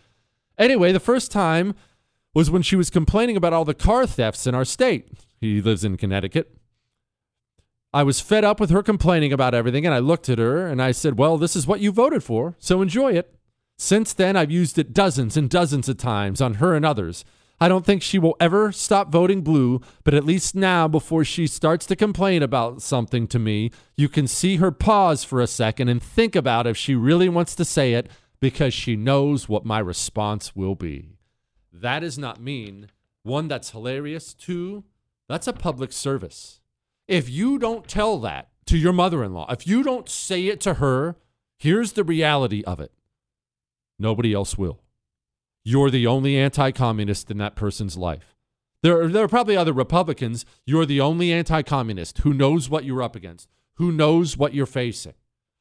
[0.58, 1.74] Anyway, the first time
[2.34, 5.08] was when she was complaining about all the car thefts in our state.
[5.40, 6.56] He lives in Connecticut.
[7.92, 10.82] I was fed up with her complaining about everything, and I looked at her and
[10.82, 13.34] I said, Well, this is what you voted for, so enjoy it.
[13.78, 17.24] Since then, I've used it dozens and dozens of times on her and others.
[17.58, 21.46] I don't think she will ever stop voting blue, but at least now, before she
[21.46, 25.88] starts to complain about something to me, you can see her pause for a second
[25.88, 28.10] and think about if she really wants to say it,
[28.40, 31.16] because she knows what my response will be.
[31.72, 32.90] That is not mean.
[33.22, 34.34] One, that's hilarious.
[34.34, 34.84] Two,
[35.26, 36.60] that's a public service.
[37.08, 40.60] If you don't tell that to your mother in law, if you don't say it
[40.62, 41.16] to her,
[41.58, 42.92] here's the reality of it
[43.98, 44.80] nobody else will.
[45.64, 48.36] You're the only anti communist in that person's life.
[48.82, 50.44] There are, there are probably other Republicans.
[50.64, 54.66] You're the only anti communist who knows what you're up against, who knows what you're
[54.66, 55.14] facing.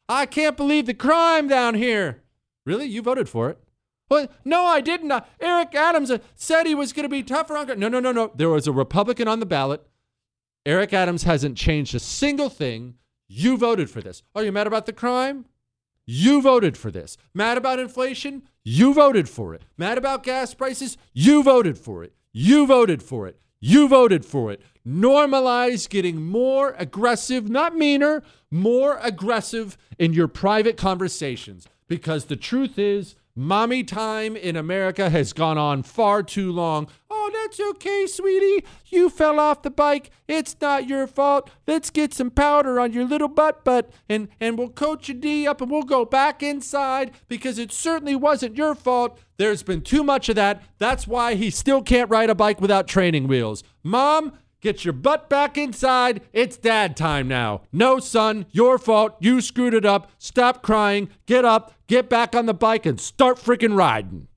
[0.08, 2.22] I can't believe the crime down here.
[2.66, 2.86] Really?
[2.86, 3.60] You voted for it?
[4.10, 5.12] Well, no, I didn't.
[5.12, 7.68] Uh, Eric Adams uh, said he was going to be tougher on.
[7.80, 8.32] No, no, no, no.
[8.36, 9.86] There was a Republican on the ballot.
[10.66, 12.96] Eric Adams hasn't changed a single thing.
[13.28, 14.24] You voted for this.
[14.34, 15.46] Are you mad about the crime?
[16.08, 17.18] You voted for this.
[17.36, 18.44] Mad about inflation?
[18.64, 19.64] You voted for it.
[19.78, 20.98] Mad about gas prices?
[21.14, 22.14] You voted for it.
[22.32, 23.40] You voted for it.
[23.60, 24.62] You voted for it.
[24.88, 31.68] Normalize getting more aggressive, not meaner, more aggressive in your private conversations.
[31.88, 36.88] Because the truth is, mommy time in America has gone on far too long.
[37.10, 38.66] Oh, that's okay, sweetie.
[38.88, 40.10] You fell off the bike.
[40.28, 41.50] It's not your fault.
[41.68, 45.48] Let's get some powder on your little butt butt and, and we'll coat your D
[45.48, 49.20] up and we'll go back inside because it certainly wasn't your fault.
[49.38, 50.64] There's been too much of that.
[50.78, 53.64] That's why he still can't ride a bike without training wheels.
[53.84, 54.32] Mom,
[54.62, 56.22] Get your butt back inside.
[56.34, 57.62] It's dad time now.
[57.72, 59.16] No, son, your fault.
[59.20, 60.12] You screwed it up.
[60.18, 61.10] Stop crying.
[61.26, 64.28] Get up, get back on the bike, and start freaking riding.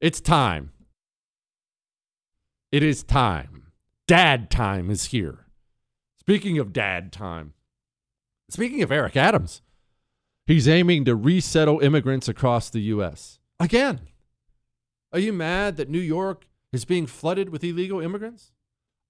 [0.00, 0.72] It's time.
[2.72, 3.72] It is time.
[4.08, 5.46] Dad time is here.
[6.18, 7.54] Speaking of dad time,
[8.50, 9.62] speaking of Eric Adams,
[10.46, 13.38] he's aiming to resettle immigrants across the U.S.
[13.60, 14.00] Again.
[15.12, 18.52] Are you mad that New York is being flooded with illegal immigrants?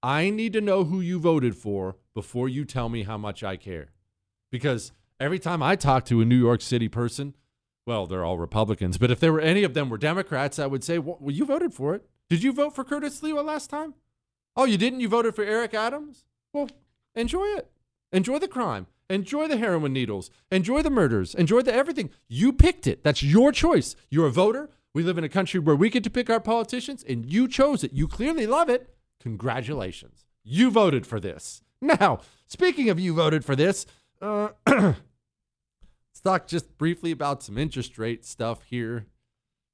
[0.03, 3.57] I need to know who you voted for before you tell me how much I
[3.57, 3.89] care.
[4.51, 7.33] Because every time I talk to a New York City person,
[7.85, 10.83] well, they're all Republicans, but if there were any of them were Democrats, I would
[10.83, 12.07] say, well, you voted for it.
[12.29, 13.93] Did you vote for Curtis Sliwa last time?
[14.55, 14.99] Oh, you didn't?
[14.99, 16.25] You voted for Eric Adams?
[16.51, 16.69] Well,
[17.15, 17.71] enjoy it.
[18.11, 18.87] Enjoy the crime.
[19.09, 20.29] Enjoy the heroin needles.
[20.51, 21.33] Enjoy the murders.
[21.33, 22.09] Enjoy the everything.
[22.27, 23.03] You picked it.
[23.03, 23.95] That's your choice.
[24.09, 24.69] You're a voter.
[24.93, 27.83] We live in a country where we get to pick our politicians, and you chose
[27.83, 27.93] it.
[27.93, 28.93] You clearly love it.
[29.21, 30.25] Congratulations.
[30.43, 31.61] You voted for this.
[31.81, 33.85] Now, speaking of you voted for this,
[34.21, 34.97] uh, let's
[36.23, 39.05] talk just briefly about some interest rate stuff here.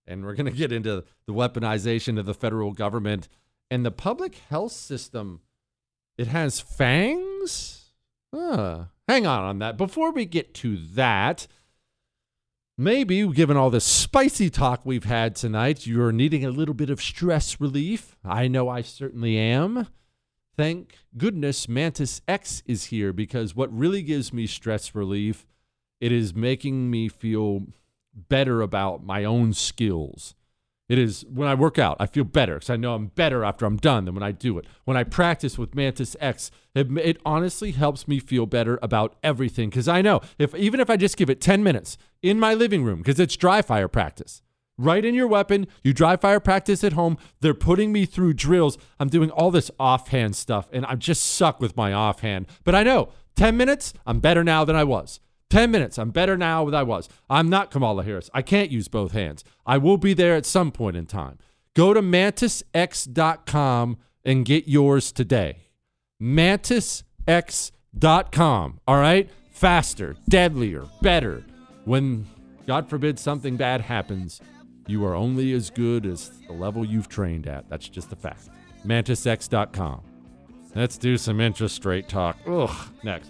[0.06, 3.30] And we're going to get into the weaponization of the federal government
[3.72, 5.42] and the public health system.
[6.18, 7.92] It has fangs?
[9.08, 9.78] Hang on on that.
[9.78, 11.48] Before we get to that,
[12.78, 17.00] Maybe, given all the spicy talk we've had tonight, you're needing a little bit of
[17.00, 18.16] stress relief.
[18.26, 19.88] I know I certainly am.
[20.58, 25.46] Thank goodness Mantis X is here because what really gives me stress relief,
[26.02, 27.68] it is making me feel
[28.16, 30.34] better about my own skills.
[30.94, 33.66] It is when I work out, I feel better because I know I'm better after
[33.66, 34.68] I'm done than when I do it.
[34.84, 39.72] When I practice with Mantis X, it, it honestly helps me feel better about everything
[39.72, 42.84] because I know if even if I just give it 10 minutes in my living
[42.84, 44.44] room because it's dry fire practice.
[44.78, 47.18] Right in your weapon, you dry fire practice at home.
[47.42, 48.78] They're putting me through drills.
[49.00, 52.46] I'm doing all this offhand stuff and I just suck with my offhand.
[52.64, 55.20] But I know 10 minutes, I'm better now than I was.
[55.54, 56.00] 10 minutes.
[56.00, 57.08] I'm better now than I was.
[57.30, 58.28] I'm not Kamala Harris.
[58.34, 59.44] I can't use both hands.
[59.68, 61.38] I will be there at some point in time.
[61.76, 65.68] Go to mantisx.com and get yours today.
[66.20, 67.04] Mantisx.com.
[68.88, 69.30] All right?
[69.52, 71.44] Faster, deadlier, better.
[71.86, 72.26] When,
[72.66, 74.42] God forbid, something bad happens,
[74.88, 77.70] you are only as good as the level you've trained at.
[77.70, 78.50] That's just a fact.
[78.84, 80.02] Mantisx.com.
[80.74, 82.40] Let's do some interest rate talk.
[82.48, 83.30] Ugh, next.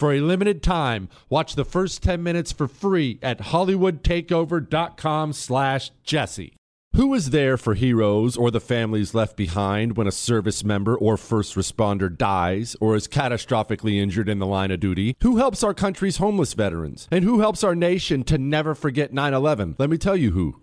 [0.00, 6.54] For a limited time, watch the first 10 minutes for free at hollywoodtakeover.com slash jesse.
[6.96, 11.18] Who is there for heroes or the families left behind when a service member or
[11.18, 15.16] first responder dies or is catastrophically injured in the line of duty?
[15.20, 17.06] Who helps our country's homeless veterans?
[17.10, 19.76] And who helps our nation to never forget 9 11?
[19.78, 20.62] Let me tell you who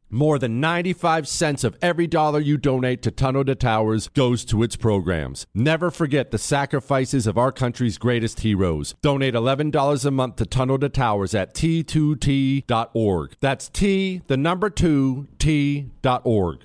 [0.13, 4.61] More than 95 cents of every dollar you donate to Tunnel to Towers goes to
[4.61, 5.47] its programs.
[5.53, 8.93] Never forget the sacrifices of our country's greatest heroes.
[9.01, 13.35] Donate $11 a month to Tunnel to Towers at t2t.org.
[13.39, 16.59] That's T, the number 2, T.org.